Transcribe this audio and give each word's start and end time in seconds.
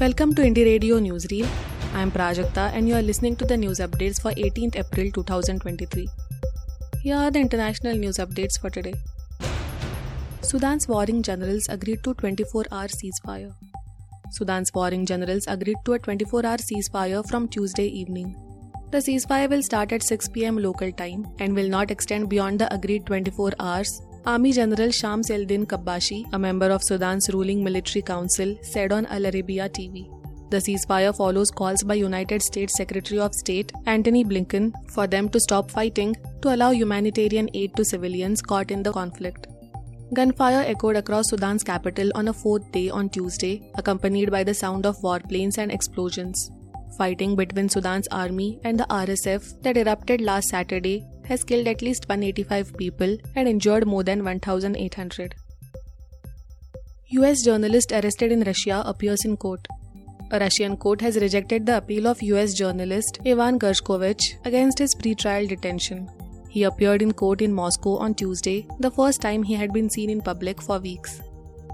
Welcome 0.00 0.34
to 0.36 0.42
Indie 0.48 0.64
Radio 0.64 0.98
Newsreel. 0.98 1.46
I 1.92 2.00
am 2.00 2.10
Prajakta 2.10 2.72
and 2.72 2.88
you 2.88 2.94
are 2.94 3.02
listening 3.02 3.36
to 3.36 3.44
the 3.44 3.54
news 3.54 3.80
updates 3.80 4.18
for 4.18 4.30
18th 4.30 4.76
April 4.76 5.10
2023. 5.10 6.08
Here 7.02 7.16
are 7.16 7.30
the 7.30 7.38
international 7.38 7.96
news 7.96 8.16
updates 8.16 8.58
for 8.58 8.70
today. 8.70 8.94
Sudan's 10.40 10.88
warring 10.88 11.22
generals 11.22 11.68
agreed 11.68 12.02
to 12.04 12.14
24-hour 12.14 12.88
ceasefire. 12.88 13.52
Sudan's 14.30 14.72
warring 14.72 15.04
generals 15.04 15.44
agreed 15.46 15.76
to 15.84 15.92
a 15.92 15.98
24-hour 15.98 16.56
ceasefire 16.56 17.28
from 17.28 17.46
Tuesday 17.46 17.88
evening. 17.88 18.34
The 18.92 18.98
ceasefire 18.98 19.50
will 19.50 19.62
start 19.62 19.92
at 19.92 20.02
6 20.02 20.30
pm 20.30 20.56
local 20.56 20.90
time 20.92 21.26
and 21.40 21.54
will 21.54 21.68
not 21.68 21.90
extend 21.90 22.30
beyond 22.30 22.58
the 22.58 22.72
agreed 22.72 23.04
24 23.04 23.52
hours 23.60 24.00
Army 24.26 24.52
General 24.52 24.90
Shams 24.90 25.30
Eldin 25.30 25.64
Kabbashi, 25.64 26.26
a 26.34 26.38
member 26.38 26.66
of 26.66 26.82
Sudan's 26.82 27.30
ruling 27.30 27.64
military 27.64 28.02
council, 28.02 28.54
said 28.60 28.92
on 28.92 29.06
Al 29.06 29.22
Arabiya 29.22 29.70
TV. 29.70 30.10
The 30.50 30.58
ceasefire 30.58 31.16
follows 31.16 31.50
calls 31.50 31.82
by 31.82 31.94
United 31.94 32.42
States 32.42 32.76
Secretary 32.76 33.18
of 33.18 33.34
State 33.34 33.72
Antony 33.86 34.22
Blinken 34.22 34.74
for 34.90 35.06
them 35.06 35.30
to 35.30 35.40
stop 35.40 35.70
fighting 35.70 36.16
to 36.42 36.54
allow 36.54 36.70
humanitarian 36.70 37.48
aid 37.54 37.74
to 37.76 37.84
civilians 37.84 38.42
caught 38.42 38.70
in 38.70 38.82
the 38.82 38.92
conflict. 38.92 39.46
Gunfire 40.12 40.64
echoed 40.66 40.96
across 40.96 41.30
Sudan's 41.30 41.64
capital 41.64 42.10
on 42.14 42.28
a 42.28 42.32
fourth 42.34 42.70
day 42.72 42.90
on 42.90 43.08
Tuesday, 43.08 43.72
accompanied 43.76 44.30
by 44.30 44.44
the 44.44 44.52
sound 44.52 44.84
of 44.84 44.98
warplanes 44.98 45.56
and 45.56 45.72
explosions. 45.72 46.50
Fighting 46.98 47.36
between 47.36 47.70
Sudan's 47.70 48.08
army 48.08 48.60
and 48.64 48.78
the 48.78 48.86
RSF 48.90 49.62
that 49.62 49.78
erupted 49.78 50.20
last 50.20 50.48
Saturday 50.48 51.06
has 51.30 51.44
killed 51.44 51.68
at 51.72 51.80
least 51.80 52.08
185 52.08 52.76
people 52.76 53.16
and 53.36 53.48
injured 53.48 53.86
more 53.86 54.02
than 54.02 54.24
1,800. 54.24 55.34
US 57.18 57.42
journalist 57.42 57.92
arrested 57.92 58.32
in 58.32 58.42
Russia 58.42 58.82
appears 58.86 59.24
in 59.24 59.36
court. 59.36 59.66
A 60.32 60.38
Russian 60.38 60.76
court 60.76 61.00
has 61.00 61.16
rejected 61.16 61.66
the 61.66 61.76
appeal 61.76 62.06
of 62.06 62.22
US 62.22 62.54
journalist 62.54 63.18
Ivan 63.26 63.58
Gershkovich 63.58 64.34
against 64.44 64.78
his 64.78 64.94
pre-trial 64.94 65.46
detention. 65.46 66.08
He 66.48 66.64
appeared 66.64 67.02
in 67.02 67.12
court 67.12 67.42
in 67.42 67.52
Moscow 67.52 67.96
on 67.96 68.14
Tuesday, 68.14 68.66
the 68.80 68.90
first 68.90 69.20
time 69.20 69.44
he 69.44 69.54
had 69.54 69.72
been 69.72 69.90
seen 69.90 70.10
in 70.10 70.20
public 70.20 70.60
for 70.60 70.80
weeks. 70.80 71.20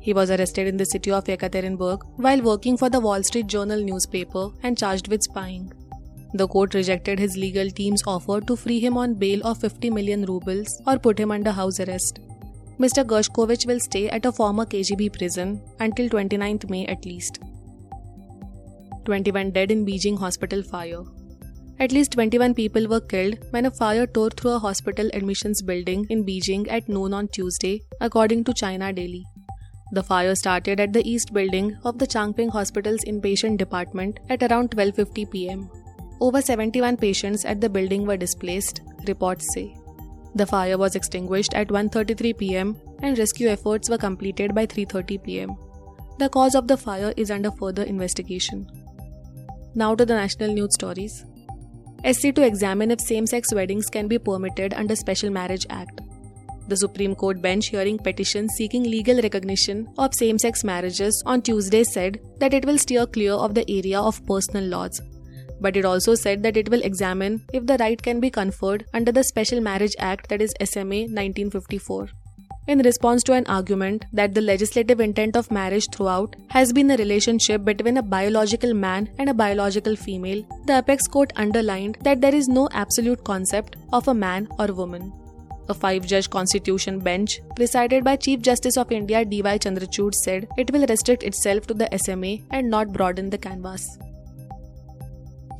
He 0.00 0.14
was 0.14 0.30
arrested 0.30 0.66
in 0.66 0.76
the 0.78 0.86
city 0.86 1.10
of 1.10 1.24
Yekaterinburg 1.24 2.00
while 2.16 2.42
working 2.42 2.76
for 2.76 2.90
the 2.90 3.00
Wall 3.00 3.22
Street 3.22 3.46
Journal 3.46 3.84
newspaper 3.84 4.48
and 4.62 4.78
charged 4.78 5.08
with 5.08 5.22
spying. 5.22 5.72
The 6.34 6.48
court 6.48 6.74
rejected 6.74 7.18
his 7.18 7.36
legal 7.36 7.70
team's 7.70 8.02
offer 8.06 8.40
to 8.40 8.56
free 8.56 8.80
him 8.80 8.96
on 8.96 9.14
bail 9.14 9.46
of 9.46 9.58
50 9.58 9.90
million 9.90 10.24
rubles 10.24 10.80
or 10.86 10.98
put 10.98 11.18
him 11.18 11.30
under 11.30 11.50
house 11.50 11.78
arrest. 11.80 12.20
Mr. 12.80 13.04
Gershkovich 13.04 13.66
will 13.66 13.80
stay 13.80 14.08
at 14.08 14.24
a 14.24 14.32
former 14.32 14.64
KGB 14.64 15.12
prison 15.12 15.60
until 15.78 16.08
29th 16.08 16.70
May 16.70 16.86
at 16.86 17.04
least. 17.04 17.40
21 19.04 19.50
dead 19.50 19.70
in 19.70 19.84
Beijing 19.84 20.18
hospital 20.18 20.62
fire. 20.62 21.02
At 21.78 21.92
least 21.92 22.12
21 22.12 22.54
people 22.54 22.88
were 22.88 23.00
killed 23.00 23.38
when 23.50 23.66
a 23.66 23.70
fire 23.70 24.06
tore 24.06 24.30
through 24.30 24.52
a 24.52 24.58
hospital 24.58 25.10
admissions 25.12 25.60
building 25.60 26.06
in 26.08 26.24
Beijing 26.24 26.70
at 26.70 26.88
noon 26.88 27.12
on 27.12 27.28
Tuesday, 27.28 27.82
according 28.00 28.44
to 28.44 28.54
China 28.54 28.92
Daily. 28.92 29.24
The 29.92 30.02
fire 30.02 30.34
started 30.34 30.80
at 30.80 30.94
the 30.94 31.06
east 31.06 31.34
building 31.34 31.76
of 31.84 31.98
the 31.98 32.06
Changfeng 32.06 32.50
Hospital's 32.50 33.04
inpatient 33.04 33.58
department 33.58 34.20
at 34.30 34.42
around 34.42 34.70
12:50 34.70 35.30
p.m. 35.30 35.68
Over 36.24 36.40
71 36.40 36.98
patients 36.98 37.44
at 37.44 37.60
the 37.60 37.68
building 37.68 38.06
were 38.06 38.16
displaced, 38.16 38.80
reports 39.08 39.52
say. 39.52 39.74
The 40.36 40.46
fire 40.46 40.78
was 40.78 40.94
extinguished 40.94 41.52
at 41.60 41.72
1:33 41.76 42.32
pm 42.42 42.68
and 43.00 43.18
rescue 43.20 43.48
efforts 43.54 43.90
were 43.92 43.98
completed 44.02 44.54
by 44.58 44.64
3:30 44.74 45.16
pm. 45.24 45.56
The 46.20 46.28
cause 46.36 46.58
of 46.60 46.68
the 46.68 46.76
fire 46.82 47.12
is 47.22 47.32
under 47.36 47.50
further 47.62 47.86
investigation. 47.94 48.60
Now 49.82 49.88
to 49.96 50.06
the 50.10 50.18
national 50.20 50.54
news 50.58 50.78
stories. 50.78 51.16
SC 52.12 52.32
to 52.36 52.46
examine 52.50 52.94
if 52.96 53.02
same-sex 53.06 53.54
weddings 53.60 53.90
can 53.96 54.10
be 54.12 54.18
permitted 54.28 54.76
under 54.82 54.98
Special 55.04 55.38
Marriage 55.38 55.66
Act. 55.82 56.02
The 56.68 56.78
Supreme 56.84 57.16
Court 57.24 57.40
bench 57.48 57.72
hearing 57.74 57.98
petitions 58.10 58.60
seeking 58.60 58.86
legal 58.92 59.24
recognition 59.26 59.82
of 60.06 60.20
same 60.20 60.38
sex 60.44 60.62
marriages 60.70 61.20
on 61.34 61.42
Tuesday 61.50 61.82
said 61.94 62.20
that 62.44 62.54
it 62.60 62.70
will 62.70 62.80
steer 62.86 63.06
clear 63.18 63.40
of 63.48 63.56
the 63.58 63.66
area 63.78 64.04
of 64.12 64.22
personal 64.34 64.70
laws 64.76 65.02
but 65.62 65.76
it 65.76 65.84
also 65.84 66.14
said 66.14 66.42
that 66.42 66.56
it 66.56 66.68
will 66.68 66.82
examine 66.82 67.42
if 67.52 67.66
the 67.66 67.78
right 67.78 68.02
can 68.02 68.20
be 68.20 68.30
conferred 68.30 68.84
under 68.92 69.12
the 69.12 69.24
Special 69.24 69.60
Marriage 69.60 69.94
Act, 69.98 70.28
that 70.28 70.42
is 70.42 70.54
SMA 70.62 71.02
1954. 71.06 72.10
In 72.68 72.78
response 72.78 73.24
to 73.24 73.32
an 73.32 73.46
argument 73.48 74.04
that 74.12 74.34
the 74.34 74.40
legislative 74.40 75.00
intent 75.00 75.36
of 75.36 75.50
marriage 75.50 75.88
throughout 75.92 76.36
has 76.50 76.72
been 76.72 76.92
a 76.92 76.96
relationship 76.96 77.64
between 77.64 77.96
a 77.96 78.02
biological 78.02 78.72
man 78.72 79.08
and 79.18 79.28
a 79.28 79.34
biological 79.34 79.96
female, 79.96 80.44
the 80.66 80.78
apex 80.78 81.08
court 81.08 81.32
underlined 81.34 81.98
that 82.02 82.20
there 82.20 82.34
is 82.34 82.46
no 82.46 82.68
absolute 82.72 83.24
concept 83.24 83.74
of 83.92 84.06
a 84.06 84.14
man 84.14 84.46
or 84.60 84.68
woman. 84.68 85.12
A 85.68 85.74
five 85.74 86.06
judge 86.06 86.30
constitution 86.30 87.00
bench, 87.00 87.40
presided 87.56 88.04
by 88.04 88.14
Chief 88.14 88.40
Justice 88.40 88.76
of 88.76 88.92
India 88.92 89.24
D.Y. 89.24 89.58
Chandrachud, 89.58 90.14
said 90.14 90.46
it 90.56 90.72
will 90.72 90.86
restrict 90.86 91.24
itself 91.24 91.66
to 91.66 91.74
the 91.74 91.88
SMA 91.98 92.38
and 92.50 92.70
not 92.70 92.92
broaden 92.92 93.30
the 93.30 93.38
canvas. 93.38 93.98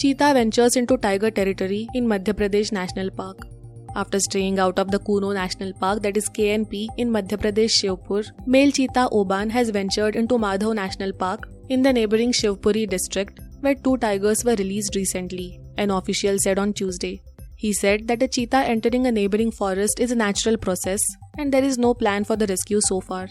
Cheetah 0.00 0.32
ventures 0.32 0.76
into 0.76 0.96
tiger 0.96 1.30
territory 1.30 1.86
in 1.92 2.06
Madhya 2.06 2.32
Pradesh 2.32 2.72
National 2.72 3.10
Park. 3.10 3.46
After 3.94 4.18
straying 4.18 4.58
out 4.58 4.78
of 4.78 4.90
the 4.90 4.98
Kuno 4.98 5.32
National 5.32 5.74
Park, 5.74 6.00
that 6.04 6.16
is 6.16 6.30
KNP, 6.30 6.86
in 6.96 7.10
Madhya 7.10 7.36
Pradesh 7.42 7.74
Sheopur, 7.78 8.24
male 8.46 8.72
cheetah 8.72 9.10
Oban 9.12 9.50
has 9.50 9.68
ventured 9.68 10.16
into 10.16 10.38
Madhav 10.38 10.74
National 10.74 11.12
Park 11.12 11.50
in 11.68 11.82
the 11.82 11.92
neighboring 11.92 12.32
Shivpuri 12.32 12.88
district, 12.88 13.40
where 13.60 13.74
two 13.74 13.98
tigers 13.98 14.42
were 14.42 14.54
released 14.54 14.94
recently, 14.94 15.60
an 15.76 15.90
official 15.90 16.38
said 16.38 16.58
on 16.58 16.72
Tuesday. 16.72 17.20
He 17.56 17.74
said 17.74 18.08
that 18.08 18.22
a 18.22 18.28
cheetah 18.28 18.64
entering 18.76 19.06
a 19.06 19.12
neighboring 19.12 19.52
forest 19.52 20.00
is 20.00 20.10
a 20.10 20.16
natural 20.16 20.56
process 20.56 21.02
and 21.36 21.52
there 21.52 21.62
is 21.62 21.76
no 21.76 21.92
plan 21.92 22.24
for 22.24 22.36
the 22.36 22.46
rescue 22.46 22.80
so 22.80 23.02
far. 23.02 23.28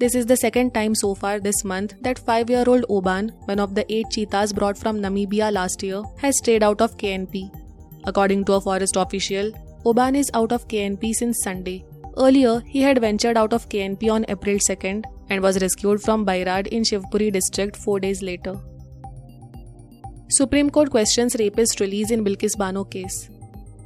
This 0.00 0.14
is 0.14 0.24
the 0.24 0.36
second 0.36 0.72
time 0.72 0.94
so 0.94 1.14
far 1.14 1.40
this 1.40 1.62
month 1.62 1.92
that 2.00 2.18
5 2.18 2.48
year 2.48 2.64
old 2.66 2.86
Oban, 2.88 3.26
one 3.44 3.60
of 3.60 3.74
the 3.74 3.84
8 3.94 4.06
cheetahs 4.10 4.54
brought 4.58 4.78
from 4.78 4.98
Namibia 4.98 5.52
last 5.52 5.82
year, 5.82 6.02
has 6.16 6.38
strayed 6.38 6.62
out 6.62 6.80
of 6.80 6.96
KNP. 6.96 7.50
According 8.04 8.46
to 8.46 8.54
a 8.54 8.60
forest 8.62 8.96
official, 8.96 9.50
Oban 9.84 10.16
is 10.16 10.30
out 10.32 10.52
of 10.52 10.66
KNP 10.68 11.12
since 11.12 11.42
Sunday. 11.42 11.84
Earlier, 12.16 12.62
he 12.66 12.80
had 12.80 13.02
ventured 13.02 13.36
out 13.36 13.52
of 13.52 13.68
KNP 13.68 14.10
on 14.10 14.24
April 14.28 14.56
2nd 14.68 15.04
and 15.28 15.42
was 15.42 15.60
rescued 15.60 16.00
from 16.00 16.24
Bairad 16.24 16.68
in 16.68 16.82
Shivpuri 16.82 17.30
district 17.30 17.76
4 17.76 18.00
days 18.00 18.22
later. 18.22 18.54
Supreme 20.28 20.70
Court 20.70 20.90
questions 20.90 21.36
rapist 21.38 21.78
release 21.78 22.10
in 22.10 22.24
Bilkis 22.24 22.56
Bano 22.56 22.84
case. 22.84 23.28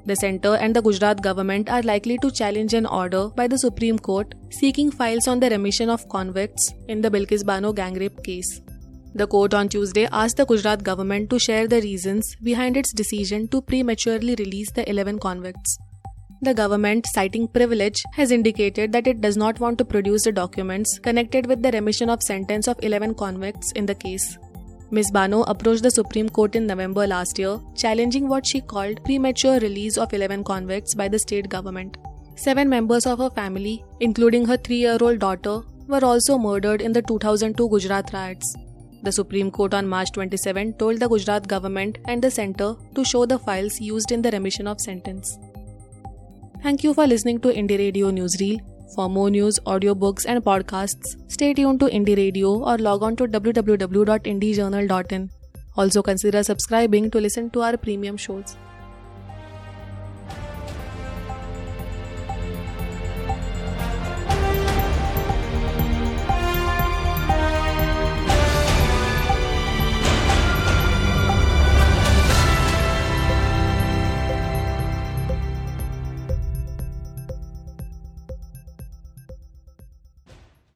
The 0.07 0.17
centre 0.17 0.55
and 0.57 0.77
the 0.77 0.83
Gujarat 0.83 1.23
government 1.23 1.71
are 1.71 1.83
likely 1.83 2.19
to 2.19 2.31
challenge 2.31 2.75
an 2.75 2.85
order 2.85 3.29
by 3.29 3.47
the 3.49 3.59
Supreme 3.59 3.99
Court 3.99 4.35
seeking 4.51 4.91
files 4.91 5.27
on 5.27 5.41
the 5.41 5.49
remission 5.49 5.89
of 5.89 6.07
convicts 6.11 6.75
in 6.89 7.01
the 7.01 7.11
Bilkis 7.11 7.45
Bano 7.45 7.73
gang 7.73 7.95
rape 7.95 8.23
case. 8.23 8.61
The 9.15 9.27
court 9.27 9.55
on 9.55 9.69
Tuesday 9.69 10.07
asked 10.13 10.37
the 10.37 10.45
Gujarat 10.45 10.83
government 10.85 11.31
to 11.31 11.39
share 11.39 11.67
the 11.67 11.81
reasons 11.81 12.37
behind 12.43 12.77
its 12.77 12.93
decision 12.93 13.49
to 13.49 13.63
prematurely 13.63 14.35
release 14.35 14.71
the 14.73 14.89
11 14.91 15.21
convicts. 15.21 15.79
The 16.43 16.53
government, 16.53 17.07
citing 17.07 17.49
privilege, 17.49 18.03
has 18.13 18.31
indicated 18.31 18.93
that 18.93 19.07
it 19.07 19.23
does 19.23 19.39
not 19.39 19.59
want 19.59 19.79
to 19.79 19.85
produce 19.87 20.25
the 20.25 20.33
documents 20.33 20.99
connected 20.99 21.47
with 21.47 21.63
the 21.63 21.71
remission 21.71 22.11
of 22.11 22.23
sentence 22.23 22.69
of 22.69 22.77
11 22.83 23.15
convicts 23.15 23.73
in 23.73 23.87
the 23.87 23.95
case. 23.95 24.37
Ms. 24.91 25.11
Bano 25.11 25.43
approached 25.43 25.83
the 25.83 25.91
Supreme 25.91 26.29
Court 26.29 26.55
in 26.57 26.67
November 26.67 27.07
last 27.07 27.39
year, 27.39 27.59
challenging 27.75 28.29
what 28.29 28.47
she 28.47 28.61
called 28.61 29.03
premature 29.05 29.59
release 29.59 29.97
of 29.97 30.13
11 30.13 30.45
convicts 30.45 30.95
by 30.95 31.09
the 31.09 31.19
state 31.19 31.49
government. 31.49 31.97
Seven 32.37 32.69
members 32.69 33.07
of 33.07 33.19
her 33.19 33.31
family, 33.31 33.85
including 34.01 34.45
her 34.45 34.57
three 34.57 34.79
year 34.79 34.99
old 35.01 35.19
daughter, 35.21 35.61
were 35.89 36.05
also 36.05 36.39
murdered 36.39 36.83
in 36.83 36.93
the 36.93 37.03
2002 37.03 37.69
Gujarat 37.69 38.13
riots. 38.13 38.57
The 39.03 39.13
Supreme 39.13 39.51
Court 39.51 39.75
on 39.75 39.87
March 39.87 40.13
27 40.13 40.75
told 40.75 40.99
the 40.99 41.09
Gujarat 41.09 41.47
government 41.47 41.99
and 42.07 42.23
the 42.23 42.31
centre 42.31 42.75
to 42.95 43.05
show 43.05 43.27
the 43.27 43.39
files 43.39 43.81
used 43.81 44.13
in 44.13 44.23
the 44.23 44.31
remission 44.31 44.67
of 44.67 44.81
sentence. 44.81 45.39
Thank 46.63 46.83
you 46.83 46.95
for 46.95 47.07
listening 47.07 47.41
to 47.41 47.49
Indie 47.49 47.79
Radio 47.79 48.11
Newsreel. 48.11 48.61
For 48.93 49.09
more 49.09 49.31
news, 49.31 49.59
audiobooks, 49.67 50.27
and 50.27 50.45
podcasts, 50.45 51.17
stay 51.29 51.55
tuned 51.55 51.81
to 51.81 51.87
Indie 51.87 52.17
Radio 52.17 52.63
or 52.63 52.79
log 52.79 53.03
on 53.03 53.17
to 53.17 53.25
www.indiejournal.in. 53.25 55.31
Also, 55.77 56.03
consider 56.03 56.43
subscribing 56.43 57.11
to 57.11 57.21
listen 57.21 57.51
to 57.51 57.63
our 57.63 57.77
premium 57.77 58.17
shows. 58.17 58.57